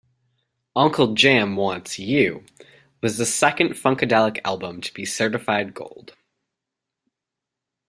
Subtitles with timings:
[0.75, 2.43] Uncle Jam Wants You
[3.03, 6.15] was the second Funkadelic album to be certified gold.